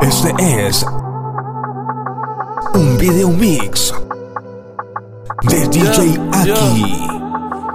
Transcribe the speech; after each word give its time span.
Este 0.00 0.66
es 0.68 0.84
un 2.74 2.96
video 2.98 3.28
mix 3.28 3.94
de 5.42 5.68
DJ 5.68 6.18
Aki. 6.32 7.08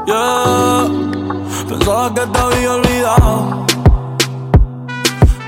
Yeah, 0.05 0.87
pensaba 1.67 2.13
que 2.13 2.21
te 2.21 2.39
había 2.39 2.73
olvidado. 2.73 3.65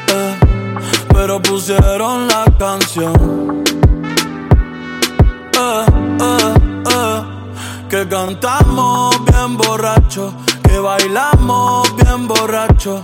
Eh, 0.08 0.40
pero 1.14 1.41
pusieron 1.41 2.28
la 2.28 2.46
canción. 2.57 3.64
Eh, 5.62 5.86
eh, 6.21 6.54
eh, 6.89 7.23
que 7.89 8.07
cantamos 8.07 9.26
bien 9.26 9.57
borracho, 9.57 10.34
que 10.64 10.80
bailamos 10.80 11.96
bien 11.98 12.28
borracho, 12.28 13.04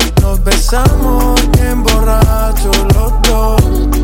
Nos 0.21 0.43
besamos 0.43 1.35
bien 1.51 1.83
borrachos 1.83 2.77
los 2.93 3.21
dos. 3.23 4.00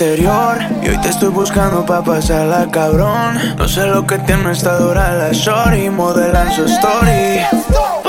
interior 0.00 0.58
Y 0.82 0.88
hoy 0.88 1.00
te 1.02 1.10
estoy 1.10 1.28
buscando 1.28 1.84
pa' 1.84 2.02
pasarla, 2.02 2.66
cabrón. 2.70 3.38
No 3.58 3.68
sé 3.68 3.86
lo 3.86 4.06
que 4.06 4.18
tiene 4.20 4.50
esta 4.50 4.78
dura 4.78 5.12
la 5.12 5.30
shorty 5.32 5.90
Modelan 5.90 6.50
su 6.52 6.64
story. 6.64 7.44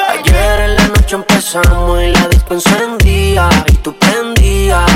Ayer 0.07 0.59
en 0.61 0.75
la 0.75 0.87
noche 0.87 1.15
empezamos 1.15 2.01
y 2.01 2.07
la 2.07 2.27
disco 2.29 2.53
encendía 2.53 3.49
Y 3.67 3.73
tú 3.77 3.93
prendías 3.97 4.89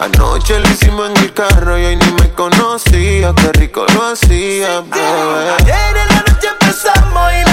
Anoche 0.00 0.58
lo 0.58 0.68
hicimos 0.70 1.10
en 1.10 1.16
el 1.18 1.32
carro 1.34 1.78
y 1.78 1.84
hoy 1.84 1.96
ni 1.96 2.12
me 2.12 2.30
conocía. 2.30 3.32
Qué 3.36 3.52
rico 3.52 3.84
lo 3.94 4.12
hacía, 4.12 4.80
bebé. 4.80 5.50
Ayer 5.60 5.96
en 5.96 6.08
la 6.08 6.24
noche 6.26 6.48
empezamos 6.60 7.32
y 7.40 7.44
la 7.44 7.51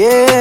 Yeah. 0.00 0.39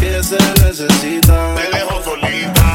que 0.00 0.22
se 0.22 0.38
necesita. 0.64 1.54
Te 1.54 1.76
dejo 1.76 2.02
solita. 2.02 2.71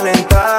calentar. 0.00 0.49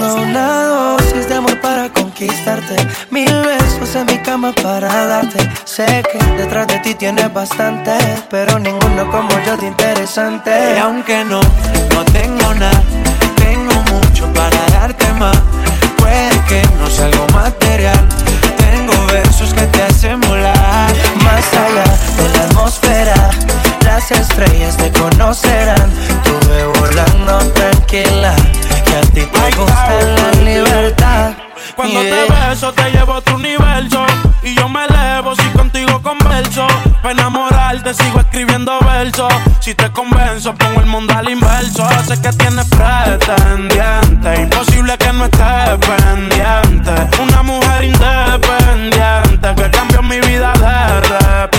Dame 0.00 0.22
una 0.22 0.64
dosis 0.64 1.28
de 1.28 1.34
amor 1.34 1.60
para 1.60 1.88
conquistarte. 1.92 2.76
Mil 3.10 3.30
besos 3.30 3.94
en 3.94 4.06
mi 4.06 4.18
cama 4.18 4.52
para 4.62 5.06
darte. 5.06 5.38
Sé 5.64 6.02
que 6.10 6.18
detrás 6.36 6.66
de 6.66 6.78
ti 6.78 6.94
tienes 6.94 7.32
bastante, 7.32 7.92
pero 8.30 8.58
ninguno 8.58 9.10
como 9.10 9.30
yo 9.44 9.56
de 9.56 9.66
interesante. 9.66 10.50
Y 10.76 10.78
aunque 10.78 11.24
no, 11.24 11.40
no 11.40 12.04
tengo 12.06 12.54
nada, 12.54 12.82
tengo 13.36 13.74
mucho 13.92 14.32
para 14.32 14.56
darte 14.72 15.12
más. 15.14 15.36
Puede 15.98 16.40
que 16.48 16.62
no 16.78 16.88
sea 16.88 17.06
algo 17.06 17.26
material. 17.28 18.08
Tengo 18.56 18.94
versos 19.06 19.52
que 19.52 19.66
te 19.66 19.82
hacen 19.82 20.20
volar. 20.22 20.90
Más 21.22 21.44
allá 21.52 21.84
de 22.16 22.28
la 22.38 22.44
atmósfera, 22.44 23.30
las 23.84 24.10
estrellas 24.10 24.76
te 24.76 24.90
conocerán. 24.92 25.90
Tuve 26.24 26.64
volando 26.80 27.38
tranquila, 27.52 28.34
que 28.84 28.96
a 28.96 29.00
ti 29.12 29.22
te 29.26 29.56
gusta. 29.56 29.81
Cuando 31.82 32.00
te 32.00 32.32
beso 32.32 32.72
te 32.72 32.90
llevo 32.92 33.14
a 33.14 33.20
tu 33.20 33.34
universo. 33.34 34.06
Y 34.44 34.54
yo 34.54 34.68
me 34.68 34.84
elevo 34.84 35.34
si 35.34 35.42
contigo 35.48 36.00
converso. 36.00 36.64
Para 37.02 37.10
enamorarte 37.10 37.92
sigo 37.92 38.20
escribiendo 38.20 38.78
versos. 38.80 39.32
Si 39.58 39.74
te 39.74 39.90
convenzo 39.90 40.54
pongo 40.54 40.78
el 40.78 40.86
mundo 40.86 41.12
al 41.12 41.28
inverso. 41.28 41.84
Sé 42.06 42.20
que 42.20 42.32
tienes 42.34 42.66
pretendiente. 42.66 44.42
Imposible 44.42 44.96
que 44.96 45.12
no 45.12 45.24
estés 45.24 45.78
pendiente. 45.80 47.20
Una 47.20 47.42
mujer 47.42 47.84
independiente 47.84 49.54
Que 49.56 49.70
cambió 49.70 50.02
mi 50.02 50.20
vida 50.20 50.52
de 50.52 51.00
repente 51.00 51.51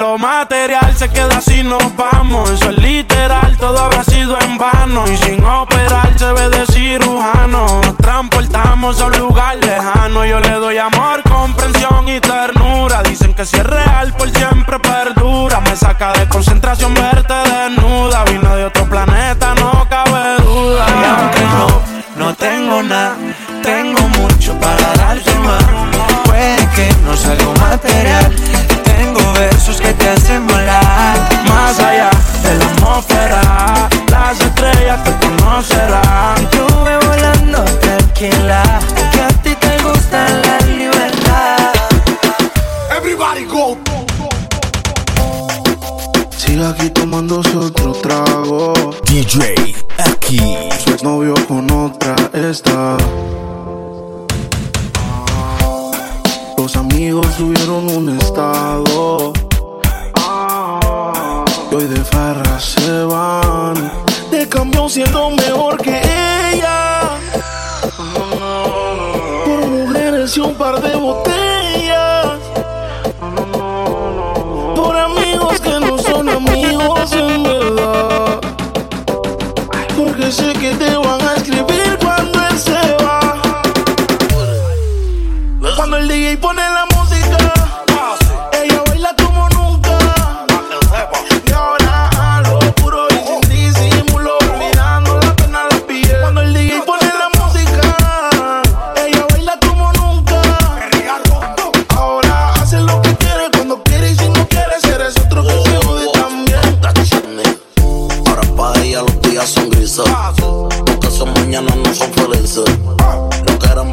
lo 0.00 0.16
material 0.16 0.94
se 0.96 1.08
queda 1.08 1.40
si 1.40 1.62
nos 1.62 1.94
vamos. 1.96 2.50
Eso 2.50 2.70
es 2.70 2.78
literal, 2.78 3.56
todo 3.58 3.78
habrá 3.78 4.02
sido 4.04 4.38
en 4.40 4.56
vano. 4.56 5.04
Y 5.06 5.16
sin 5.16 5.44
operar 5.44 6.18
se 6.18 6.32
ve 6.32 6.48
de 6.48 6.66
cirujano. 6.66 7.80
Nos 7.82 7.96
transportamos 7.98 9.00
a 9.00 9.06
un 9.06 9.18
lugar 9.18 9.56
lejano. 9.56 10.24
Yo 10.24 10.40
le 10.40 10.50
doy 10.52 10.78
amor, 10.78 11.22
comprensión 11.22 12.08
y 12.08 12.20
ternura. 12.20 13.02
Dicen 13.02 13.34
que 13.34 13.44
si 13.44 13.56
es 13.56 13.64
real, 13.64 14.12
por 14.16 14.30
siempre 14.30 14.78
perdura. 14.78 15.60
Me 15.60 15.76
saca 15.76 16.12
de 16.12 16.28
concentración 16.28 16.94
verte 16.94 17.34
desnuda. 17.34 18.24
Vino 18.24 18.56
de 18.56 18.64
otro 18.64 18.84
planeta, 18.88 19.54
no 19.54 19.86
cabe 19.88 20.42
duda. 20.42 20.86
Y 20.88 21.04
aunque 21.04 21.40
no, 21.40 22.24
no 22.24 22.34
tengo 22.34 22.82
nada, 22.82 23.16
versos 30.08 30.47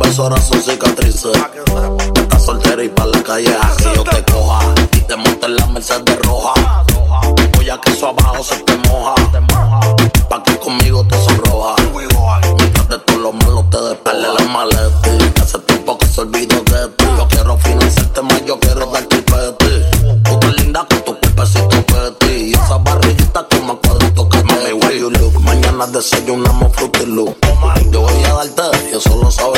Que 0.05 0.09
besos 0.11 0.19
ahora 0.19 0.39
son 0.39 0.61
cicatrices. 0.61 1.31
Estás 2.15 2.45
soltera 2.45 2.83
y 2.83 2.89
para 2.89 3.09
la 3.09 3.23
calle 3.23 3.57
a 3.59 3.75
que 3.75 3.83
yo 3.95 4.03
te 4.03 4.23
coja. 4.31 4.59
Y 4.93 4.99
te 5.01 5.15
monte 5.15 5.47
en 5.47 5.55
la 5.55 5.65
Mercedes 5.65 6.19
roja. 6.19 6.53
Voy 7.55 7.69
a 7.71 7.81
que 7.81 7.91
eso 7.91 8.09
abajo 8.09 8.43
se 8.43 8.55
te 8.57 8.77
moja. 8.87 9.15
Pa' 10.29 10.43
que 10.43 10.59
conmigo 10.59 11.03
te 11.07 11.17
sonroja. 11.23 11.75
Mientras 12.57 12.87
de 12.87 12.99
todo 12.99 13.17
lo 13.17 13.33
malo 13.33 13.65
te 13.71 13.81
despele 13.81 14.27
la 14.31 14.45
maleta. 14.45 15.41
Hace 15.41 15.57
tiempo 15.59 15.97
que 15.97 16.05
se 16.05 16.21
olvidó 16.21 16.55
de 16.55 16.87
ti. 16.89 17.05
Yo 17.17 17.27
quiero 17.27 17.57
financiarte 17.57 18.21
más, 18.21 18.45
yo 18.45 18.59
quiero 18.59 18.85
darte 18.85 19.15
el 19.15 19.23
peti. 19.23 20.19
Tú 20.23 20.39
tan 20.39 20.55
linda 20.55 20.85
con 20.87 20.99
tu 21.03 21.19
cuerpecito 21.19 21.83
petit. 21.87 22.47
Y 22.49 22.53
esa 22.53 22.77
barriguita 22.77 23.47
con 23.49 23.65
más 23.65 23.77
cuadritos 23.83 24.27
que 24.29 24.43
Mami, 24.43 24.73
where 24.73 24.99
you 24.99 25.09
look. 25.09 25.41
Mañana 25.41 25.87
desayunamos 25.87 26.73
Fruity 26.75 27.07
Loop. 27.07 27.35
Yo 27.91 28.01
voy 28.01 28.23
a 28.23 28.33
darte 28.33 28.77
y 28.91 28.97
eso 28.97 29.17
lo 29.21 29.31
sabes 29.31 29.54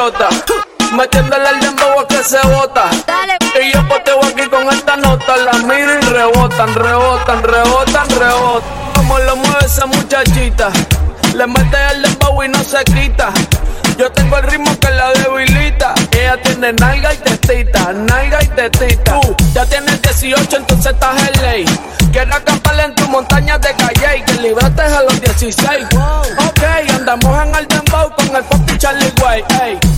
muchachota. 0.00 0.28
Metiéndole 0.96 1.48
el 1.50 1.60
dembow 1.60 2.00
a 2.00 2.08
que 2.08 2.22
se 2.22 2.40
bota. 2.48 2.90
Dale. 3.06 3.38
Y 3.62 3.72
yo 3.72 3.86
poteo 3.88 4.18
aquí 4.24 4.48
con 4.48 4.68
esta 4.72 4.96
nota. 4.96 5.36
La 5.36 5.52
miro 5.52 5.98
y 5.98 6.00
rebotan, 6.00 6.74
rebotan, 6.74 7.42
rebotan, 7.42 8.08
rebotan. 8.08 8.72
Como 8.94 9.18
lo 9.18 9.36
mueve 9.36 9.66
esa 9.66 9.86
muchachita. 9.86 10.70
Le 11.34 11.46
mete 11.46 11.76
el 11.92 12.02
dembow 12.02 12.42
y 12.42 12.48
no 12.48 12.62
se 12.62 12.82
quita. 12.84 13.32
Yo 13.98 14.10
tengo 14.12 14.38
el 14.38 14.44
ritmo 14.44 14.78
que 14.80 14.90
la 14.90 15.12
debilita. 15.12 15.94
Ella 16.12 16.40
tiene 16.42 16.72
nalga 16.72 17.12
y 17.12 17.16
tetita, 17.18 17.92
nalga 17.92 18.42
y 18.42 18.48
tetita. 18.48 19.20
Tú 19.20 19.36
ya 19.52 19.66
tienes 19.66 20.00
18, 20.00 20.56
entonces 20.56 20.92
estás 20.92 21.28
en 21.28 21.42
ley. 21.42 21.64
Quiero 22.10 22.34
acampar 22.34 22.80
en 22.80 22.94
tu 22.94 23.06
montaña 23.08 23.58
de 23.58 23.74
calle 23.74 24.24
que 24.24 24.32
libraste 24.40 24.82
a 24.82 25.02
los 25.02 25.20
16. 25.20 25.86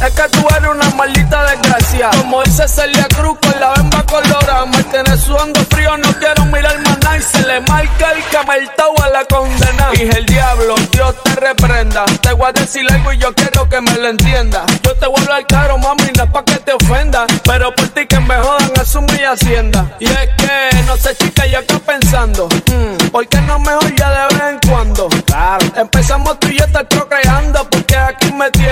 Es 0.06 0.12
que 0.14 0.28
tú 0.30 0.46
eres 0.56 0.70
una 0.70 0.90
maldita 0.96 1.44
desgracia. 1.44 2.10
Como 2.18 2.42
dice 2.42 2.66
Celia 2.68 3.06
Cruz 3.16 3.38
con 3.40 3.60
la 3.60 3.72
bemba 3.74 4.04
colorada. 4.04 4.66
Me 4.66 4.82
tienes 4.84 5.20
sudando 5.20 5.60
frío, 5.70 5.96
no 5.96 6.12
quiero 6.18 6.44
mirar 6.46 6.78
más 6.80 6.98
nada. 6.98 7.16
Y 7.16 7.22
se 7.22 7.46
le 7.46 7.60
marca 7.60 8.12
el 8.12 8.24
cameltao 8.30 8.94
a 9.02 9.08
la 9.10 9.24
condena. 9.24 9.90
Y 9.94 10.02
el 10.02 10.26
diablo, 10.26 10.74
Dios 10.92 11.14
te 11.22 11.34
reprenda. 11.36 12.04
Te 12.20 12.32
voy 12.32 12.48
a 12.48 12.52
decir 12.52 12.86
algo 12.90 13.12
y 13.12 13.18
yo 13.18 13.32
quiero 13.34 13.68
que 13.68 13.80
me 13.80 13.92
lo 13.96 14.08
entienda. 14.08 14.64
Yo 14.82 14.94
te 14.94 15.06
voy 15.06 15.18
a 15.18 15.22
hablar 15.22 15.46
caro, 15.46 15.78
mami, 15.78 16.10
no 16.16 16.24
es 16.24 16.30
pa' 16.30 16.44
que 16.44 16.56
te 16.56 16.72
ofenda. 16.72 17.26
Pero 17.44 17.74
por 17.74 17.88
ti 17.88 18.06
que 18.06 18.18
me 18.20 18.36
jodan, 18.36 18.72
asumo 18.80 19.06
mi 19.12 19.22
hacienda. 19.22 19.96
Y 20.00 20.06
es 20.06 20.28
que, 20.36 20.82
no 20.86 20.96
sé, 20.96 21.16
chica, 21.16 21.46
yo 21.46 21.58
acá 21.58 21.78
pensando. 21.78 22.48
hmm, 22.48 23.10
¿Por 23.10 23.26
qué 23.28 23.40
no 23.42 23.58
mejor 23.58 23.94
ya 23.94 24.10
de 24.10 24.34
vez 24.34 24.42
en 24.50 24.70
cuando? 24.70 25.08
Claro. 25.26 25.66
Empezamos 25.76 26.40
tú 26.40 26.48
y 26.48 26.58
yo 26.58 26.64
estar 26.64 26.86
procreando. 26.88 27.31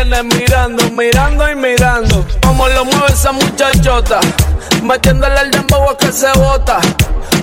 Mirando, 0.01 0.91
mirando 0.93 1.51
y 1.51 1.55
mirando. 1.55 2.25
Como 2.43 2.67
lo 2.69 2.87
mueve 2.87 3.13
esa 3.13 3.33
muchachota. 3.33 4.19
Metiéndole 4.83 5.39
el 5.43 5.51
dembow 5.51 5.95
que 5.99 6.11
se 6.11 6.33
bota. 6.39 6.81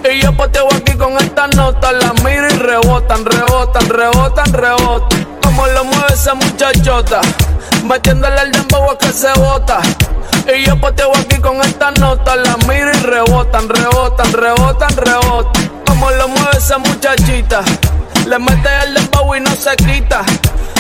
Y 0.03 0.23
yo 0.23 0.35
poteo 0.35 0.67
aquí 0.73 0.93
con 0.97 1.15
esta 1.17 1.45
nota. 1.49 1.91
La 1.91 2.13
miro 2.23 2.47
y 2.47 2.57
rebotan, 2.57 3.23
rebotan, 3.25 3.87
rebotan, 3.87 4.53
rebotan. 4.53 5.27
Como 5.43 5.67
lo 5.67 5.83
mueve 5.83 6.07
esa 6.11 6.33
muchachota. 6.33 7.21
Metiéndole 7.83 8.41
el 8.41 8.51
dembow 8.51 8.97
que 8.97 9.11
se 9.11 9.31
bota. 9.33 9.79
Y 10.51 10.65
yo 10.65 10.81
poteo 10.81 11.11
aquí 11.15 11.39
con 11.39 11.61
esta 11.61 11.91
nota. 11.91 12.35
La 12.37 12.57
miro 12.67 12.89
y 12.91 12.99
rebotan, 13.03 13.69
rebotan, 13.69 14.33
rebotan, 14.33 14.97
rebotan. 14.97 15.71
Como 15.85 16.09
lo 16.09 16.27
mueve 16.27 16.57
esa 16.57 16.79
muchachita. 16.79 17.61
Le 18.25 18.39
mete 18.39 18.69
el 18.83 18.95
dembow 18.95 19.35
y 19.35 19.41
no 19.41 19.51
se 19.51 19.75
quita. 19.75 20.23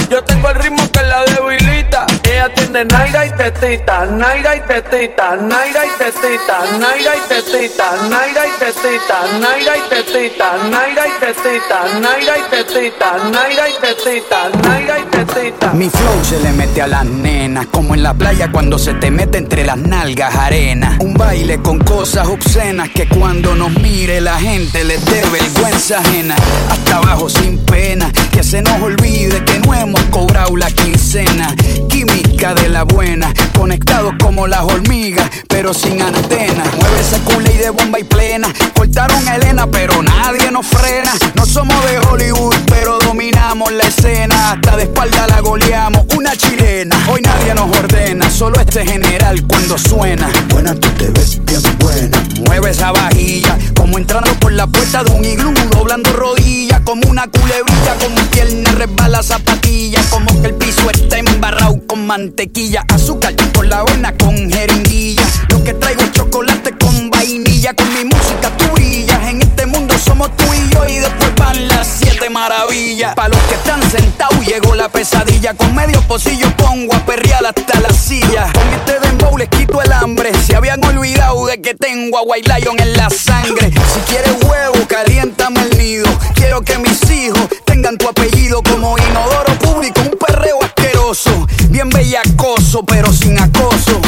Yo 0.09 0.23
tengo 0.23 0.49
el 0.49 0.55
ritmo 0.55 0.89
que 0.91 1.03
la 1.03 1.25
debilita. 1.25 2.05
Ella 2.23 2.49
tiene 2.53 2.85
naira 2.85 3.25
y 3.25 3.31
tetita, 3.31 4.05
naira 4.05 4.55
y 4.55 4.61
tetita, 4.61 5.35
naira 5.35 5.85
y 5.85 5.89
tetita, 5.97 6.65
naira 6.79 7.15
y 7.15 7.27
tetita, 7.27 7.91
naira 8.09 8.47
y 8.47 8.59
tetita, 8.59 9.17
naira 9.39 9.77
y 9.77 9.89
tetita, 9.89 10.57
naira 10.69 11.07
y 11.07 11.19
tetita, 11.19 11.99
naira 11.99 12.37
y 12.37 12.49
tetita, 12.49 13.17
naira 13.31 13.69
y 13.69 13.73
tetita, 13.81 14.49
naira 14.63 14.99
y 14.99 15.03
tetita. 15.05 15.73
Mi 15.73 15.89
flow 15.89 16.23
se 16.23 16.39
le 16.39 16.53
mete 16.53 16.81
a 16.81 16.87
las 16.87 17.05
nenas, 17.05 17.67
como 17.67 17.93
en 17.93 18.03
la 18.03 18.13
playa 18.13 18.49
cuando 18.49 18.77
se 18.77 18.93
te 18.93 19.11
mete 19.11 19.39
entre 19.39 19.65
las 19.65 19.77
nalgas 19.77 20.33
arena. 20.35 20.97
Un 21.01 21.15
baile 21.15 21.61
con 21.61 21.79
cosas 21.79 22.27
obscenas 22.27 22.89
que 22.89 23.07
cuando 23.09 23.55
nos 23.55 23.71
mire 23.71 24.21
la 24.21 24.39
gente 24.39 24.85
les 24.85 25.03
dé 25.05 25.21
vergüenza 25.31 25.99
ajena. 25.99 26.35
Hasta 26.69 26.97
abajo 26.97 27.29
sin 27.29 27.57
pena, 27.65 28.09
que 28.31 28.43
se 28.43 28.61
nos 28.61 28.81
olvide 28.81 29.43
que 29.43 29.59
no 29.59 29.73
hemos 29.73 29.96
cobrado 30.05 30.55
la 30.55 30.71
quincena. 30.71 31.55
Química 31.89 32.53
de 32.53 32.69
la 32.69 32.83
buena, 32.83 33.33
conectados 33.57 34.13
como 34.21 34.47
las 34.47 34.61
hormigas, 34.61 35.29
pero 35.47 35.73
sin 35.73 36.01
antena. 36.01 36.63
Mueve 36.79 36.99
ese 36.99 37.19
culo 37.21 37.49
y 37.51 37.57
de 37.57 37.69
bomba 37.69 37.99
y 37.99 38.03
plena. 38.03 38.47
Cortaron 38.75 39.27
a 39.27 39.35
Elena, 39.35 39.67
pero 39.67 40.01
nadie 40.01 40.51
nos 40.51 40.65
frena. 40.65 41.11
No 41.35 41.45
somos 41.45 41.75
de 41.85 41.97
Hollywood, 41.99 42.55
pero 42.67 42.99
dominamos 42.99 43.71
la 43.71 43.83
escena. 43.83 44.51
Hasta 44.51 44.77
de 44.77 44.83
espalda 44.83 45.27
la 45.27 45.39
goleamos, 45.41 46.05
una 46.15 46.35
chilena. 46.35 46.95
Hoy 47.09 47.21
nadie 47.21 47.53
nos 47.53 47.75
ordena, 47.77 48.29
solo 48.29 48.59
este 48.59 48.85
general 48.85 49.45
cuando 49.47 49.77
suena. 49.77 50.29
Buena, 50.49 50.75
tú 50.75 50.89
te 50.97 51.09
ves 51.09 51.43
bien 51.45 51.61
buena. 51.79 52.16
Mueve 52.47 52.71
esa 52.71 52.91
vajilla, 52.91 53.57
como 53.75 53.97
entrando 53.97 54.31
por 54.39 54.53
la 54.53 54.67
puerta 54.67 55.03
de 55.03 55.11
un 55.11 55.23
iglú, 55.23 55.53
doblando 55.71 56.11
rodillas, 56.13 56.79
como 56.81 57.07
una 57.09 57.27
culebrilla, 57.27 57.95
como 58.01 58.15
pierna 58.31 58.71
resbala 58.71 59.21
zapatilla, 59.21 60.01
como 60.09 60.41
que 60.41 60.47
el 60.47 60.55
piso 60.55 60.89
está 60.89 61.17
embarrado 61.19 61.79
con 61.85 62.07
mantequilla, 62.07 62.85
azúcar 62.93 63.35
por 63.53 63.65
la 63.65 63.79
avena 63.79 64.13
con 64.17 64.49
jeringuilla. 64.49 65.23
Lo 65.49 65.63
que 65.63 65.73
traigo 65.73 66.01
es 66.01 66.11
chocolate 66.13 66.71
con 66.77 67.09
vainilla, 67.09 67.73
con 67.73 67.93
mi 67.93 68.05
música 68.05 68.49
tú 68.57 68.65
brillas. 68.73 69.27
En 69.27 69.41
este 69.41 69.65
mundo 69.65 69.93
somos 69.97 70.35
tú 70.37 70.45
y 70.53 70.73
yo 70.73 70.85
y 70.87 70.99
después 70.99 71.36
las 71.53 71.87
siete 71.99 72.29
maravillas. 72.29 73.15
Para 73.15 73.29
los 73.29 73.39
que 73.43 73.55
están 73.55 73.81
sentados 73.89 74.45
llegó 74.45 74.75
la 74.75 74.89
pesadilla, 74.89 75.53
con 75.53 75.73
medio 75.75 76.01
pocillo 76.03 76.49
pongo 76.57 76.93
a 76.93 77.05
perrear 77.05 77.45
hasta 77.45 77.79
la 77.79 77.89
silla. 77.89 78.51
Con 78.53 78.73
este 78.73 78.99
dembow 78.99 79.37
les 79.37 79.49
quito 79.49 79.81
el 79.81 79.91
hambre, 79.91 80.31
se 80.45 80.55
habían 80.55 80.83
olvidado 80.83 81.45
de 81.47 81.61
que 81.61 81.73
tengo 81.73 82.17
a 82.17 82.21
White 82.23 82.51
Lion 82.53 82.79
en 82.79 82.93
la 82.93 83.09
sangre. 83.09 83.71
Si 83.93 83.99
quieres 84.11 84.33
huevo, 84.43 84.87
caliéntame 84.87 85.61
el 85.61 85.77
nido. 85.77 86.07
Quiero 86.35 86.61
que 86.61 86.77
mis 86.77 87.09
hijos 87.09 87.47
tengan 87.65 87.97
tu 87.97 88.07
apellido 88.07 88.61
como 88.63 88.97
inodoro 88.97 89.53
público, 89.59 90.01
un 90.01 90.17
perreo 90.17 90.59
asqueroso. 90.63 91.47
Bien 91.69 91.89
bellacoso, 91.89 92.83
pero 92.85 93.11
sin 93.11 93.39
acoso. 93.39 94.01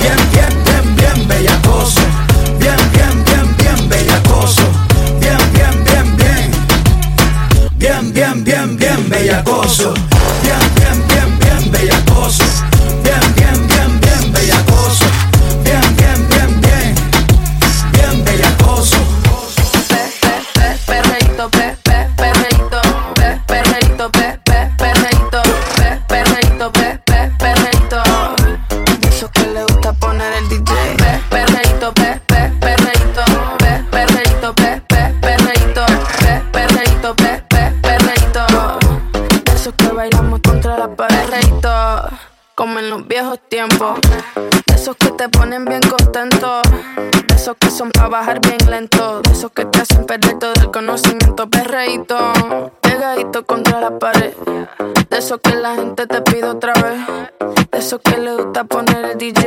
Bien, 0.00 0.16
bien, 8.66 8.76
bien, 8.76 9.08
bellacoso. 9.08 10.15
Son 47.76 47.90
para 47.90 48.08
bajar 48.08 48.40
bien 48.40 48.70
lento. 48.70 49.20
De 49.20 49.32
esos 49.32 49.50
que 49.52 49.66
te 49.66 49.80
hacen 49.80 50.06
perder 50.06 50.38
todo 50.38 50.54
el 50.54 50.70
conocimiento. 50.70 51.48
Perreíto, 51.48 52.16
pegadito 52.80 53.44
contra 53.44 53.80
la 53.80 53.98
pared. 53.98 54.32
De 55.10 55.18
esos 55.18 55.40
que 55.42 55.54
la 55.54 55.74
gente 55.74 56.06
te 56.06 56.22
pide 56.22 56.44
otra 56.44 56.72
vez. 56.72 57.00
De 57.70 57.78
esos 57.78 58.00
que 58.00 58.16
le 58.16 58.34
gusta 58.34 58.64
poner 58.64 59.04
el 59.04 59.18
DJ. 59.18 59.44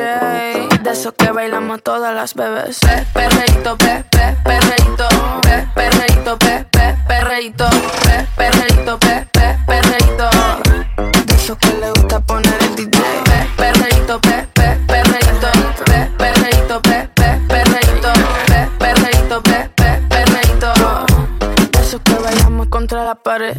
De 0.84 0.92
esos 0.92 1.14
que 1.14 1.32
bailamos 1.32 1.82
todas 1.82 2.14
las 2.14 2.36
bebés. 2.36 2.80
Pe, 2.80 3.06
perreíto, 3.14 3.76
pe, 3.78 4.06
pe, 4.12 4.38
perreíto, 4.44 5.08
pe, 5.42 5.68
perreíto, 5.74 6.38
pe, 6.38 6.66
pe, 6.70 6.96
perreíto, 7.08 7.70
pe, 8.04 8.28
perreíto, 8.38 9.00
pe, 9.00 9.28
pe, 9.32 9.58
perreíto. 9.66 10.30
De 11.26 11.36
esos 11.36 11.58
que 11.58 11.74
le 11.74 11.90
gusta 11.92 12.20
poner 12.20 12.58
el 12.62 12.76
DJ. 12.76 12.92
Pe, 12.92 13.48
perreíto, 13.58 14.20
pe, 14.22 14.49
contra 22.90 23.06
la 23.06 23.16
pared. 23.16 23.56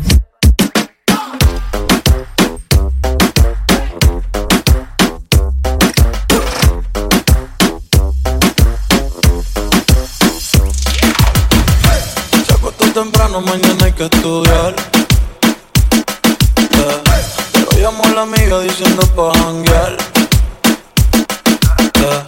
Temprano, 12.95 13.40
mañana 13.40 13.85
hay 13.85 13.93
que 13.93 14.05
estudiar. 14.05 14.75
Eh, 16.59 17.03
Pero 17.53 17.69
llamo 17.81 18.05
a 18.05 18.09
la 18.11 18.23
amiga 18.23 18.61
diciendo 18.61 19.03
pa' 19.14 19.33
janguear. 19.38 19.97
Eh, 21.95 22.23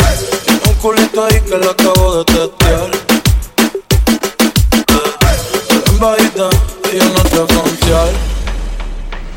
Tiene 0.44 0.60
un 0.68 0.74
culito 0.76 1.24
ahí 1.24 1.40
que 1.40 1.58
le 1.58 1.68
acabo 1.68 2.16
de 2.18 2.24
testear. 2.24 2.90
Eh, 4.88 5.12
En 5.86 6.81
yo 6.98 7.04
no 7.04 7.22
te 7.22 7.38
voy 7.38 7.46
confiar. 7.46 8.08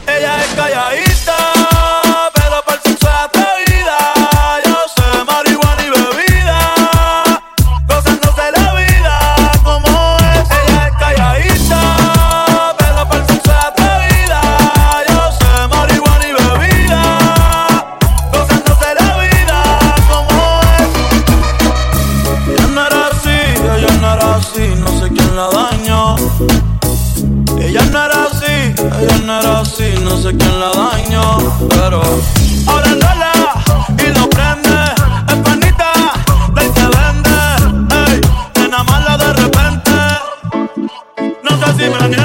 Ella 0.08 0.44
es 0.44 0.54
calladita, 0.56 1.55
ahora 31.94 32.90
enrola 32.90 33.32
y 34.00 34.08
lo 34.18 34.28
prende, 34.28 34.78
es 35.28 35.36
panita 35.36 35.92
del 36.56 36.74
que 36.74 36.82
vende, 36.82 37.38
ey, 37.96 38.22
nena 38.56 38.84
mala 38.84 39.16
de 39.18 39.34
repente, 39.34 39.92
no 41.44 41.52
sé 41.60 41.74
si 41.74 41.90
me 41.92 42.08
miente, 42.08 42.25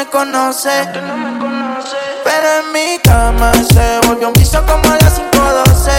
me 0.00 0.06
conoce. 0.06 0.70
Pero 2.24 2.48
en 2.60 2.72
mi 2.72 2.98
cama 3.02 3.52
se 3.72 4.00
volvió 4.06 4.28
un 4.28 4.34
piso 4.34 4.64
como 4.66 4.84
a 4.92 4.96
las 4.96 5.20
5.12. 5.20 5.90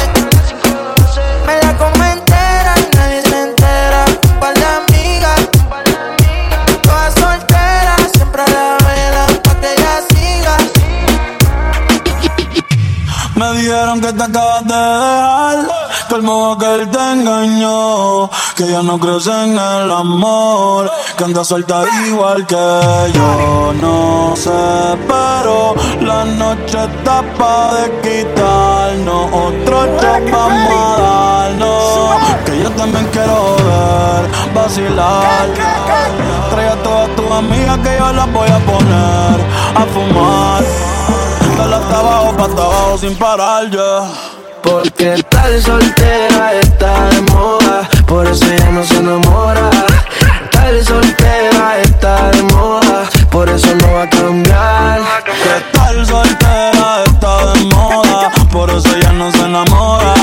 Me 1.46 1.62
la 1.62 1.78
como 1.78 2.04
entera 2.04 2.74
y 2.78 2.96
nadie 2.96 3.22
se 3.22 3.42
entera. 3.44 4.06
Un 4.34 4.40
par 4.40 4.54
de 4.56 4.66
amigas, 4.66 5.42
todas 6.82 7.14
solteras, 7.14 8.12
siempre 8.16 8.42
a 8.42 8.48
la 8.48 8.78
vela 8.88 9.26
pa' 9.44 9.56
que 9.62 9.70
ella 9.74 9.96
siga. 10.10 10.56
Me 13.36 13.48
dijeron 13.60 14.02
que 14.02 14.14
te 14.14 14.24
acabas 14.24 14.64
de 14.66 14.76
dejar, 14.76 15.41
modo 16.22 16.58
que 16.58 16.66
él 16.76 16.90
te 16.90 17.00
engañó, 17.00 18.30
que 18.56 18.68
ya 18.68 18.82
no 18.82 19.00
crees 19.00 19.28
en 19.28 19.54
el 19.54 19.92
amor, 19.92 20.92
que 21.18 21.24
anda 21.24 21.44
suelta 21.44 21.84
igual 22.08 22.46
que 22.46 22.56
yo. 23.14 23.74
No 23.82 24.34
sé, 24.36 24.52
pero 25.08 25.76
la 26.02 26.26
noche 26.26 26.78
está 26.84 27.22
pa' 27.38 27.74
de 27.76 27.86
quitarnos, 28.02 29.26
otro 29.32 29.86
shot 30.00 30.32
vamos 30.32 30.74
a 30.74 31.02
darnos, 31.02 32.46
que 32.46 32.64
yo 32.64 32.72
también 32.72 33.08
quiero 33.12 33.56
ver, 33.58 34.54
vacilar. 34.54 35.48
Trae 36.52 36.68
a 36.68 36.76
todas 36.84 37.16
tus 37.16 37.32
amigas 37.32 37.78
que 37.80 37.98
yo 37.98 38.14
las 38.14 38.32
voy 38.34 38.50
a 38.50 38.60
poner 38.60 39.42
a 39.76 39.86
fumar. 39.94 40.64
Dale 41.58 41.76
hasta 41.76 42.00
abajo, 42.00 42.36
pa' 42.38 42.46
hasta 42.46 42.62
abajo 42.64 42.98
sin 42.98 43.16
parar 43.16 43.70
ya. 43.70 44.31
Porque 44.64 45.14
estar 45.14 45.62
soltera 45.62 46.54
está 46.62 47.10
de 47.10 47.22
moda, 47.34 47.90
por 48.06 48.28
eso 48.28 48.46
ella 48.46 48.70
no 48.72 48.84
se 48.84 48.98
enamora. 48.98 49.70
Estar 50.44 50.84
soltera 50.84 51.80
está 51.82 52.32
de 52.32 52.44
moda, 52.44 53.10
por 53.32 53.50
eso 53.50 53.74
no 53.76 53.94
va 53.94 54.04
a 54.04 54.10
cambiar. 54.10 55.02
Que 55.26 55.58
estar 55.58 56.06
soltera 56.06 57.04
está 57.06 57.54
de 57.54 57.66
moda, 57.66 58.32
por 58.52 58.70
eso 58.70 58.96
ella 58.96 59.12
no 59.14 59.32
se 59.32 59.40
enamora. 59.46 60.14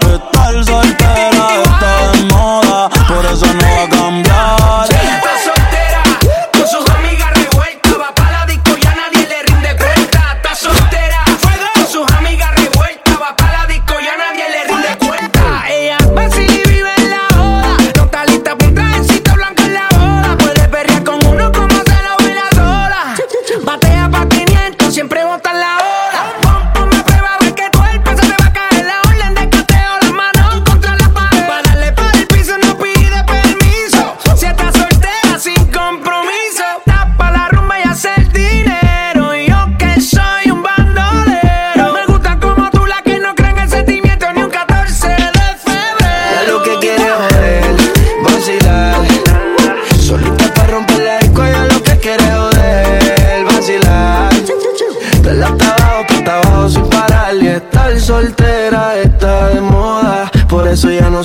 Estar 0.00 0.64
soltera 0.64 1.62
está 1.64 2.12
de 2.12 2.22
moda, 2.32 2.88
por 3.08 3.24
eso 3.26 3.46
no 3.46 3.66
va 3.66 3.82
a 3.82 3.88
cambiar. 3.88 3.97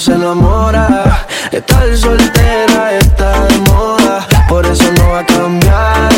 Se 0.04 0.12
enamora. 0.12 1.26
Estar 1.50 1.96
soltera 1.96 2.92
está 2.98 3.46
de 3.46 3.58
moda, 3.60 4.28
por 4.50 4.66
eso 4.66 4.92
no 4.98 5.12
va 5.12 5.20
a 5.20 5.26
cambiar. 5.26 6.10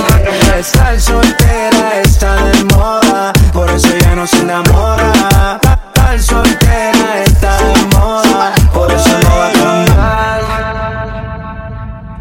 Estar 0.57 0.99
soltera 0.99 2.01
está 2.03 2.35
de 2.45 2.63
moda, 2.63 3.31
por 3.53 3.69
eso 3.69 3.95
ya 4.01 4.15
no 4.15 4.25
se 4.25 4.39
enamora. 4.39 5.59
Estar 5.61 6.19
soltera 6.19 7.23
está 7.25 7.57
de 7.57 7.85
moda, 7.95 8.53
por 8.73 8.91
eso 8.91 9.19
no 9.23 9.37
va 9.37 9.47
a 9.49 9.51
cambiar. 9.51 10.41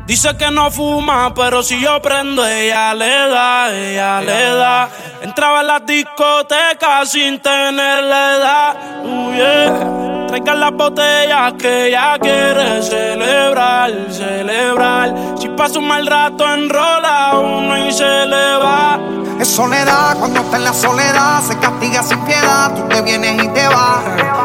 Dice 0.07 0.37
que 0.37 0.51
no 0.51 0.71
fuma, 0.71 1.33
pero 1.33 1.63
si 1.63 1.81
yo 1.81 2.03
prendo, 2.03 2.47
ella 2.47 2.93
le 2.93 3.09
da, 3.09 3.75
ella 3.75 4.21
le 4.21 4.51
da. 4.51 4.91
Entraba 5.23 5.63
en 5.63 5.67
las 5.69 5.87
discotecas 5.87 7.11
sin 7.11 7.41
tener 7.41 8.05
la 8.05 8.37
edad. 8.37 8.77
Uh, 9.03 9.33
yeah. 9.33 10.04
Traigan 10.35 10.59
las 10.59 10.73
botellas 10.73 11.53
que 11.53 11.87
ella 11.87 12.19
quiere 12.21 12.83
celebrar, 12.83 13.93
celebrar. 14.11 15.15
Si 15.39 15.49
pasa 15.51 15.79
un 15.79 15.87
mal 15.87 16.05
rato, 16.05 16.53
enrola 16.53 17.39
uno 17.39 17.87
y 17.87 17.93
se 17.93 18.27
le 18.27 18.57
va. 18.57 18.99
Es 19.39 19.47
soledad, 19.47 20.19
cuando 20.19 20.41
está 20.41 20.57
en 20.57 20.65
la 20.65 20.73
soledad 20.73 21.41
se 21.41 21.57
castiga 21.61 22.03
sin 22.03 22.19
piedad, 22.25 22.75
tú 22.75 22.83
te 22.89 23.01
vienes 23.03 23.45
y 23.45 23.47
te 23.47 23.69
vas. 23.69 24.03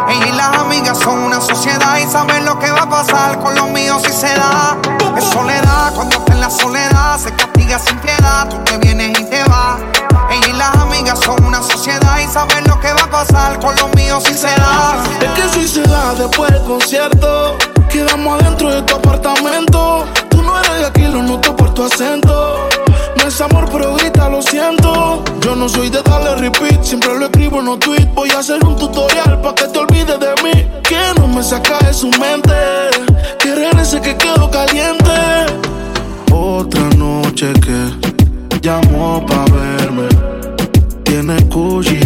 Ella 0.10 0.28
y 0.28 0.32
las 0.34 0.58
amigas 0.60 1.00
son 1.00 1.24
una 1.24 1.42
sociedad 1.42 1.98
y 1.98 2.06
saben 2.06 2.46
lo 2.46 2.60
que 2.60 2.70
va 2.70 2.84
a 2.84 2.90
pasar 2.90 3.40
con 3.40 3.56
los 3.56 3.72
míos 3.72 4.00
si 4.04 4.12
se 4.12 4.36
da. 4.36 4.78
Es 5.18 5.24
soledad, 5.24 5.92
cuando 5.96 6.18
está 6.18 6.34
en 6.34 6.42
la 6.42 6.52
soledad 6.52 7.18
se 7.18 7.34
castiga 7.34 7.80
sin 7.80 7.98
piedad, 7.98 8.48
tú 8.48 8.58
te 8.64 8.78
vienes 8.78 9.20
y 9.20 9.24
te 9.24 9.44
vas. 9.46 9.99
Y 10.32 10.54
las 10.54 10.76
amigas 10.76 11.20
son 11.20 11.44
una 11.44 11.62
sociedad 11.62 12.20
y 12.20 12.28
saben 12.32 12.64
lo 12.68 12.80
que 12.80 12.94
va 12.94 13.02
a 13.02 13.10
pasar 13.10 13.60
con 13.60 13.76
los 13.76 13.94
míos 13.96 14.24
si 14.26 14.34
se 14.34 14.48
da. 14.48 15.04
Es 15.22 15.32
que 15.32 15.50
si 15.50 15.68
se 15.68 15.82
da 15.82 16.14
después 16.14 16.52
del 16.52 16.64
concierto, 16.64 17.58
quedamos 17.90 18.40
adentro 18.42 18.70
de 18.70 18.82
tu 18.84 18.96
apartamento. 18.96 20.06
Tú 20.30 20.42
no 20.44 20.60
eres 20.60 20.80
de 20.80 20.86
aquí, 20.86 21.02
lo 21.08 21.24
noto 21.24 21.56
por 21.56 21.74
tu 21.74 21.84
acento. 21.84 22.70
No 23.18 23.28
es 23.28 23.42
amor, 23.42 23.68
pero 23.72 23.96
grita, 23.96 24.30
lo 24.30 24.42
siento. 24.42 25.24
Yo 25.42 25.56
no 25.56 25.68
soy 25.68 25.90
de 25.90 26.02
darle 26.04 26.36
repeat, 26.36 26.84
siempre 26.84 27.18
lo 27.18 27.26
escribo 27.26 27.60
en 27.60 27.66
los 27.66 27.80
tweets. 27.80 28.14
Voy 28.14 28.30
a 28.30 28.40
hacer 28.40 28.64
un 28.64 28.76
tutorial 28.76 29.42
para 29.42 29.56
que 29.56 29.68
te 29.68 29.80
olvides 29.80 30.20
de 30.20 30.36
mí. 30.44 30.68
Que 30.84 31.00
no 31.20 31.28
me 31.28 31.42
saca 31.42 31.80
de 31.80 31.94
su 31.94 32.10
mente. 32.12 32.54
Que 33.40 33.56
regrese 33.56 34.00
que 34.00 34.16
quedo 34.16 34.50
caliente. 34.52 35.12
Otra 36.32 36.84
noche 36.96 37.52
que 37.54 38.19
llamó 38.62 39.26
pa' 39.26 39.46
verme. 39.46 40.08
Tiene 41.04 41.38
Gucci 41.46 42.00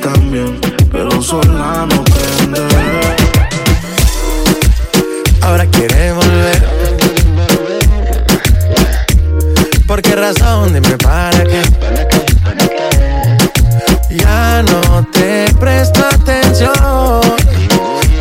también, 0.00 0.58
pero 0.90 1.22
sola 1.22 1.86
no 1.88 2.04
prende. 2.04 2.60
Ahora 5.42 5.66
quiere 5.66 6.12
volver. 6.12 6.68
¿Por 9.86 10.02
qué 10.02 10.14
razón? 10.14 10.74
Dime 10.74 10.96
para 10.98 11.44
qué. 11.44 11.62
Ya 14.10 14.62
no 14.62 15.06
te 15.12 15.52
presto 15.58 16.04
atención. 16.04 16.72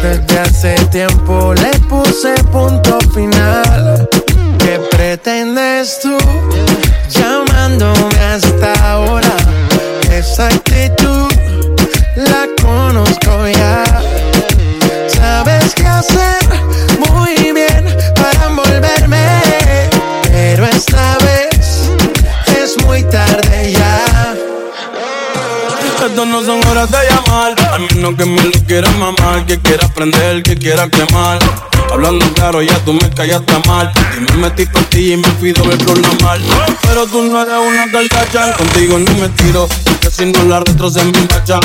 Desde 0.01 0.39
hace 0.39 0.75
tiempo 0.91 1.53
le 1.53 1.71
puse 1.89 2.35
punto 2.51 2.99
final. 3.13 4.07
¿Qué 4.59 4.79
pretendes 4.91 5.99
tú 6.01 6.17
llamándome 7.77 8.19
hasta 8.19 8.91
ahora? 8.91 9.35
Esa 10.11 10.47
actitud 10.47 11.31
la 12.15 12.47
conozco 12.61 13.47
ya. 13.47 13.83
Sabes 15.07 15.73
qué 15.75 15.85
hacer 15.85 16.39
muy 17.07 17.53
bien 17.53 17.85
para 18.15 18.45
envolverme, 18.45 19.41
pero 20.31 20.65
esta 20.65 21.17
vez 21.19 21.89
es 22.47 22.83
muy 22.85 23.03
tarde 23.03 23.73
ya. 23.73 24.35
Esto 26.05 26.25
no 26.25 26.43
son 26.43 26.65
horas 26.67 26.89
de 26.89 26.97
llamar. 27.09 27.55
A 27.73 27.77
menos 27.77 28.15
que 28.15 28.25
me 28.25 28.43
lo 28.43 28.51
quieras 28.65 28.95
mamar, 28.95 29.45
que 29.45 29.59
quiera 29.59 29.87
prender, 29.89 30.41
que 30.43 30.55
quiera 30.55 30.89
quemar. 30.89 31.39
Hablando 31.91 32.25
claro, 32.33 32.61
ya 32.61 32.77
tú 32.85 32.93
me 32.93 33.09
callaste 33.09 33.53
mal. 33.67 33.91
Y 34.17 34.21
me 34.21 34.37
metí 34.37 34.65
ti 34.89 35.13
y 35.13 35.17
me 35.17 35.27
fui 35.39 35.51
doble 35.51 35.77
lo 35.77 35.95
normal. 35.95 36.41
Pero 36.81 37.05
tú 37.07 37.23
no 37.23 37.41
eres 37.41 37.55
una 37.55 37.91
carcacha, 37.91 38.53
contigo 38.53 38.99
no 38.99 39.13
me 39.15 39.29
tiro. 39.29 39.67
Porque 39.85 40.09
si 40.11 40.25
no 40.25 40.43
la 40.43 40.57
en 40.57 41.11
mi 41.11 41.27
macha. 41.33 41.59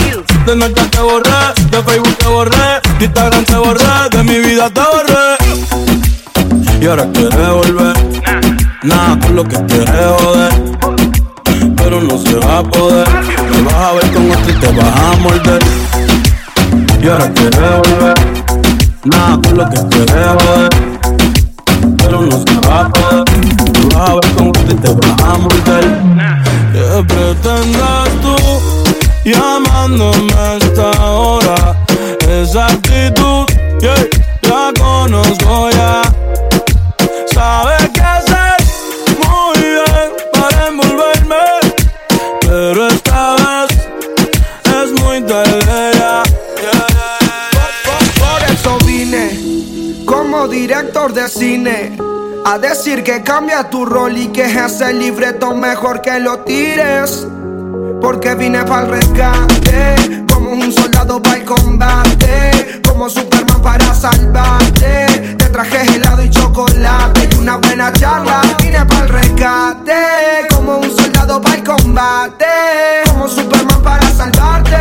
De 0.46 0.56
noche 0.56 0.82
te 0.90 1.00
borré, 1.00 1.30
de 1.70 1.82
Facebook 1.82 2.16
te 2.18 2.26
borré, 2.26 2.80
de 2.98 3.04
Instagram 3.04 3.44
te 3.44 3.56
borré, 3.56 4.08
de 4.10 4.22
mi 4.22 4.38
vida 4.38 4.70
te 4.70 4.80
borré. 4.80 5.42
Y 6.80 6.86
ahora 6.86 7.06
quieres 7.12 7.48
volver, 7.48 7.96
nada 8.82 9.18
con 9.20 9.36
lo 9.36 9.44
que 9.44 9.56
quieres 9.66 9.94
joder. 10.18 10.52
Pero 11.76 12.00
no 12.00 12.18
se 12.18 12.34
va 12.34 12.58
a 12.58 12.62
poder, 12.64 13.08
me 13.50 13.62
vas 13.62 13.74
a 13.74 13.92
ver 13.92 14.10
con 14.12 14.30
otro 14.30 14.50
y 14.50 14.54
te 14.54 14.72
vas 14.72 15.00
a 15.00 15.16
morder. 15.18 15.62
Y 17.00 17.08
ahora 17.08 17.32
quieres 17.32 17.60
volver, 17.60 18.31
nada 19.04 19.38
con 19.42 19.56
lo 19.58 19.70
que 19.70 19.76
quieres 19.90 20.26
joder. 20.42 20.70
Pero 21.98 22.22
no 22.22 22.30
se 22.30 22.52
a 22.52 22.52
me 22.52 22.60
vas 22.60 24.08
a 24.08 24.14
ver 24.14 24.24
otro 24.38 24.52
y 24.68 24.74
te 24.74 24.92
vas 24.94 25.22
a. 25.22 25.32
¿Qué 26.72 27.04
pretendes 27.06 28.20
tú 28.22 28.36
llamándome 29.24 30.32
a 30.32 30.56
esta 30.56 30.90
hora? 31.04 31.76
Esa 32.28 32.66
actitud, 32.66 33.46
yeah, 33.80 33.94
la 34.42 34.72
conozco 34.78 35.71
de 51.10 51.28
cine 51.28 51.98
a 52.44 52.58
decir 52.58 53.02
que 53.02 53.22
cambia 53.22 53.68
tu 53.68 53.84
rol 53.84 54.16
y 54.16 54.28
que 54.28 54.44
ese 54.44 54.92
libreto 54.92 55.52
mejor 55.52 56.00
que 56.00 56.20
lo 56.20 56.38
tires. 56.40 57.26
Porque 58.00 58.36
vine 58.36 58.62
para 58.62 58.86
el 58.86 58.90
rescate, 58.92 60.24
como 60.32 60.50
un 60.50 60.72
soldado 60.72 61.20
para 61.20 61.36
el 61.38 61.44
combate, 61.44 62.80
como 62.86 63.08
Superman 63.08 63.60
para 63.60 63.92
salvarte. 63.92 65.34
Te 65.38 65.46
traje 65.46 65.96
helado 65.96 66.22
y 66.22 66.30
chocolate 66.30 67.28
y 67.32 67.38
una 67.38 67.56
buena 67.56 67.92
charla. 67.92 68.40
Vine 68.62 68.86
para 68.86 69.02
el 69.02 69.08
rescate, 69.08 70.46
como 70.54 70.78
un 70.78 70.96
soldado 70.96 71.40
para 71.40 71.56
el 71.56 71.64
combate, 71.64 72.46
como 73.08 73.26
Superman 73.26 73.82
para 73.82 74.08
salvarte. 74.12 74.78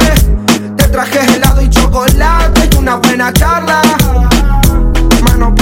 Te 0.77 0.87
traje 0.87 1.35
helado 1.35 1.61
y 1.63 1.69
chocolate 1.69 2.69
y 2.71 2.77
una 2.77 2.97
buena 2.97 3.33
charla. 3.33 3.81
Más 5.23 5.37
no 5.37 5.53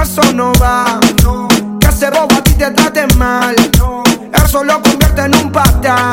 Eso 0.00 0.22
no 0.32 0.52
va, 0.60 1.00
que 1.80 1.88
ese 1.88 2.10
bobo 2.10 2.34
a 2.36 2.42
ti 2.42 2.52
te 2.52 2.70
trate 2.70 3.06
mal. 3.16 3.54
Eso 4.44 4.62
lo 4.62 4.80
convierte 4.80 5.22
en 5.22 5.34
un 5.34 5.50
patán. 5.50 6.12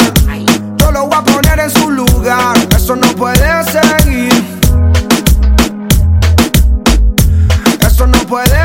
Yo 0.78 0.91
lo 0.91 1.08
voy 1.08 1.17
a 1.17 1.21
poner 1.21 1.60
en 1.60 1.69
su 1.69 1.91
lugar. 1.91 2.58
Eso 2.76 2.95
no 2.95 3.08
puede 3.10 3.63
seguir. 3.63 4.34
Eso 7.86 8.08
no 8.08 8.17
puede 8.28 8.64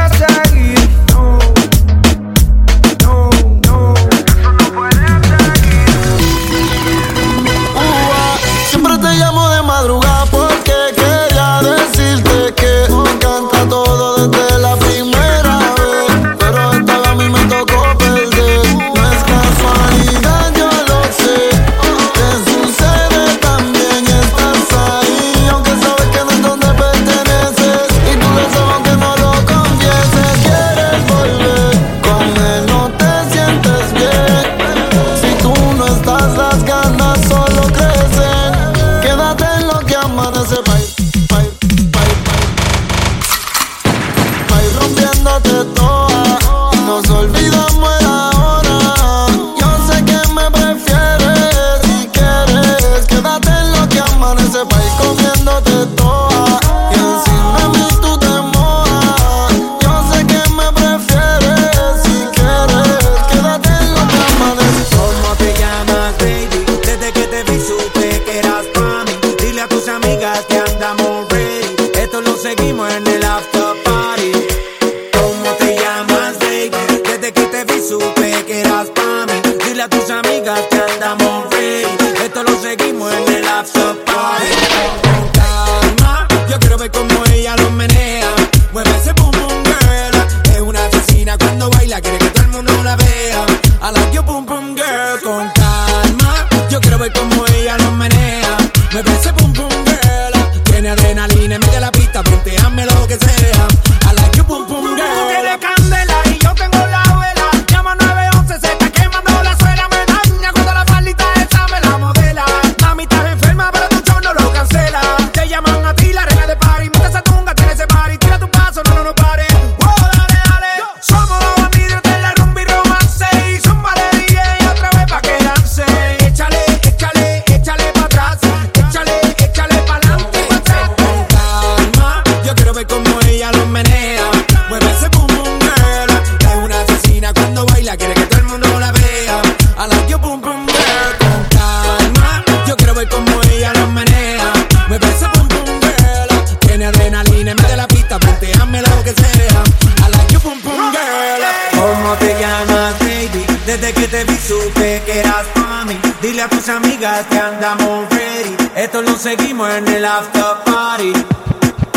baila, 137.91 137.97
quiere 137.97 138.15
que 138.15 138.27
todo 138.27 138.41
el 138.41 138.47
mundo 138.47 138.81
la 138.81 138.93
vea. 138.93 139.43
I 139.79 139.87
like 139.89 140.09
your 140.09 140.21
boom 140.21 140.41
boom 140.41 140.67
girl. 140.67 141.13
Con 141.19 141.45
calma, 141.51 142.45
yo 142.67 142.77
quiero 142.77 142.95
ver 142.95 143.09
cómo 143.09 143.41
ella 143.51 143.73
lo 143.75 143.87
menea. 143.89 144.53
Mueve 144.89 145.07
ese 145.09 145.27
boom 145.35 145.49
boom 145.49 145.81
girl. 145.81 146.59
Tiene 146.61 146.87
adrenalina 146.87 147.55
de 147.55 147.77
la 147.77 147.87
pista, 147.87 148.19
ponteame 148.19 148.83
lo 148.83 149.03
que 149.05 149.13
sea. 149.13 149.63
I 150.07 150.11
like 150.11 150.33
your 150.33 150.43
boom 150.43 150.61
boom 150.63 150.93
girl. 150.93 151.43
¿Cómo 151.73 152.15
te 152.17 152.37
llamas, 152.39 152.99
baby? 153.01 153.45
Desde 153.67 153.93
que 153.93 154.09
te 154.09 154.25
vi 154.25 154.37
supe 154.37 155.03
que 155.07 155.21
eras 155.21 155.47
pa' 155.55 155.85
mí. 155.85 155.99
Dile 156.23 156.43
a 156.43 156.49
tus 156.49 156.69
amigas 156.69 157.27
que 157.31 157.39
andamos 157.39 158.09
ready. 158.11 158.57
Esto 158.77 159.03
lo 159.03 159.17
seguimos 159.17 159.71
en 159.71 159.89
el 159.89 160.05
after 160.05 160.45
party. 160.65 161.13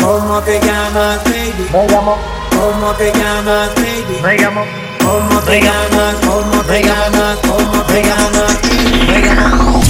¿Cómo 0.00 0.40
te 0.42 0.60
llamas, 0.60 1.24
baby? 1.24 1.66
Me 1.72 1.88
llamo 1.88 2.18
¿Cómo 2.50 2.92
te 2.92 3.10
llamas, 3.12 3.74
baby? 3.74 4.20
Me 4.22 4.36
llamo. 4.36 4.93
¿Cómo 5.04 5.40
te 5.40 5.60
llamas? 5.60 6.14
¿Cómo 6.26 6.62
te 6.62 6.82
llamas? 6.82 7.38
¿Cómo 7.42 7.82
te 7.84 8.02
llamas? 8.02 8.58
Me 9.06 9.20
llamo. 9.20 9.82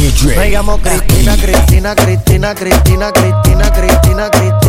Llamo 0.50 0.78
Cristina, 0.78 1.36
Cristina, 1.36 1.94
Cristina, 1.94 2.54
Cristina, 2.54 3.12
Cristina, 3.12 3.70
Cristina, 3.70 4.30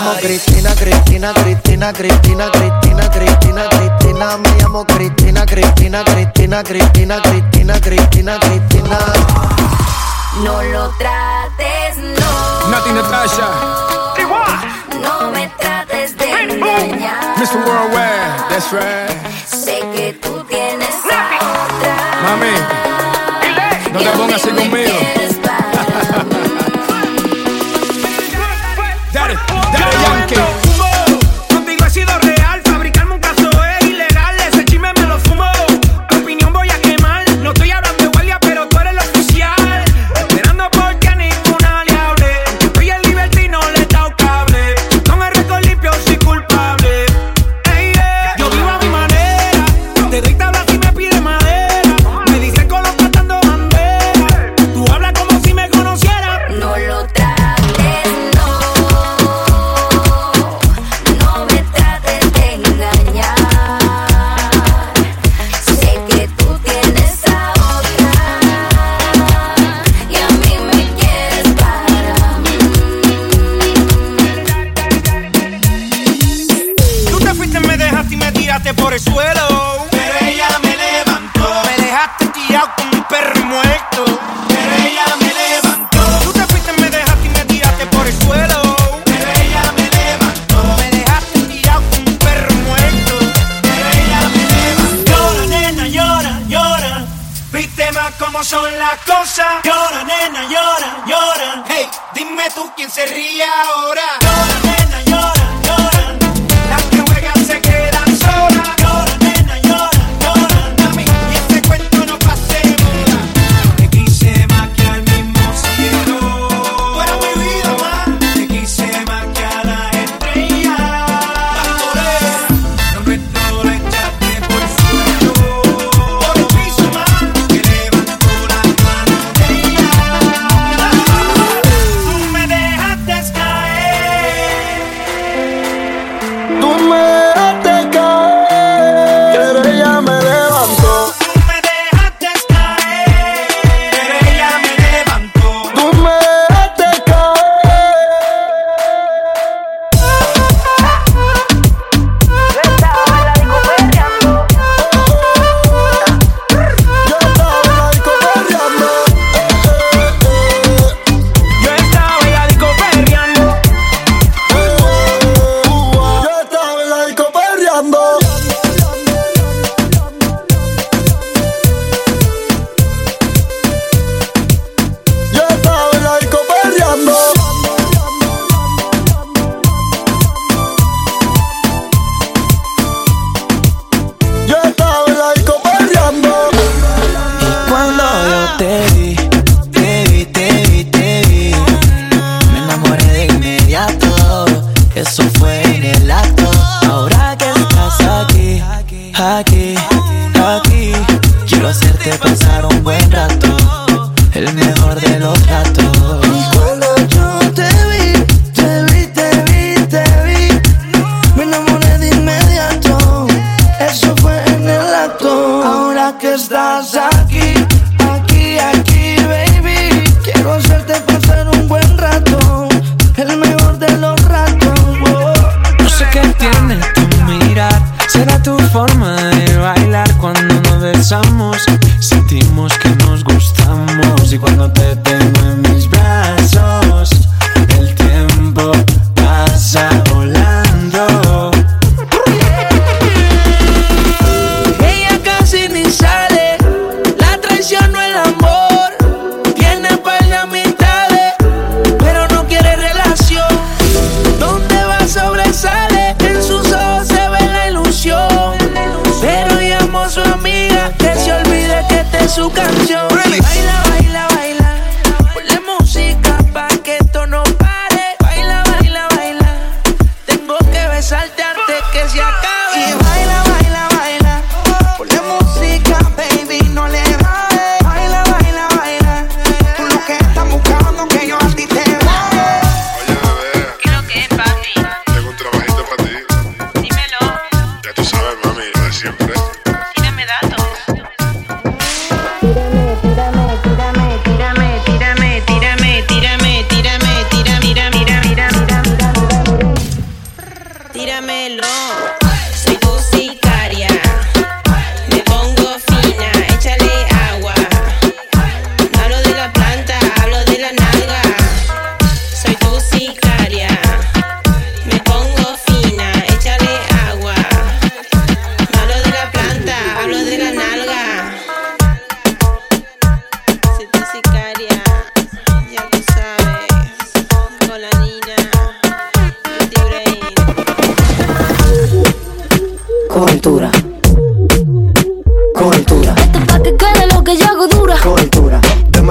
llamo 0.00 0.14
Cristina, 0.18 0.72
Cristina, 0.74 1.32
Cristina, 1.32 1.92
Cristina, 1.92 2.50
Cristina, 2.50 3.08
Cristina, 3.08 3.68
Cristina. 3.68 4.36
Me 4.38 4.48
llamo 4.58 4.84
Cristina, 4.84 5.44
Cristina, 5.44 6.02
Cristina, 6.02 6.62
Cristina, 6.62 7.20
Cristina, 7.20 7.78
Cristina, 7.78 8.38
Cristina. 8.38 8.98
No 10.42 10.62
lo 10.62 10.88
trates, 10.96 11.96
no. 11.98 12.70
Nati 12.70 12.92
Natasha, 12.92 13.48
No 15.02 15.30
me 15.30 15.48
trates 15.58 16.16
de 16.16 16.30
engañar. 16.30 17.36
Mr. 17.36 17.56
Worldwide, 17.66 18.48
that's 18.48 18.72
right. 18.72 19.10
Sé 19.46 19.80
que 19.94 20.12
tú 20.14 20.42
tienes 20.44 20.94
a 21.10 21.36
otra. 21.36 21.96
Mami, 22.22 23.92
no 23.92 23.98
te 23.98 24.10
pongas 24.18 24.42
así 24.42 24.52
me 24.52 24.62
conmigo. 24.62 25.19
Yankee. 29.92 30.59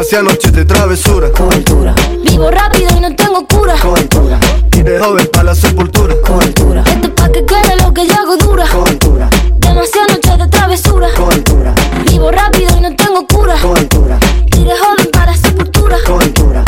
Demasiadas 0.10 0.34
noches 0.34 0.54
de 0.54 0.66
travesura. 0.66 1.32
Cobertura. 1.32 1.94
Vivo 2.24 2.50
rápido 2.50 2.90
y 2.98 3.00
no 3.00 3.16
tengo 3.16 3.46
cura. 3.46 3.76
Cobertura. 3.80 4.40
Y 4.76 4.82
de 4.82 4.98
joven 4.98 5.30
para 5.32 5.44
la 5.44 5.54
sepultura. 5.54 6.16
Cobertura. 6.26 6.82
Esto 6.82 7.08
es 7.10 7.14
pa' 7.14 7.32
que 7.32 7.46
quede 7.46 7.76
lo 7.80 7.94
que 7.94 8.08
yo 8.08 8.16
hago 8.16 8.36
dura. 8.38 8.66
Cobertura. 8.72 9.30
Demasiadas 9.58 10.16
noches 10.16 10.40
de 10.40 10.48
travesura. 10.48 11.10
Cobertura. 11.16 11.76
Vivo 12.08 12.32
rápido 12.32 12.76
y 12.76 12.82
no 12.82 12.96
tengo 12.96 13.28
cura. 13.28 13.56
Cobertura. 13.62 14.20
Y 14.48 14.64
de 14.64 14.72
joven 14.80 15.10
para 15.14 15.28
la 15.28 15.38
sepultura. 15.38 15.98
Cobertura. 16.04 16.66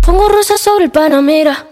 Pongo 0.00 0.28
rosas 0.28 0.60
sobre 0.60 0.84
el 0.84 0.90
Panamera. 0.92 1.66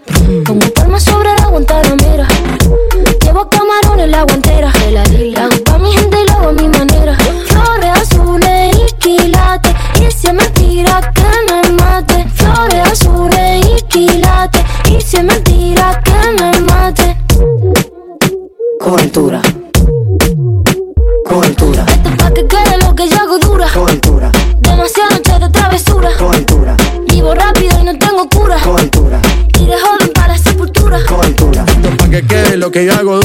Que 32.73 32.87
yo 32.87 32.95
hago 32.95 33.22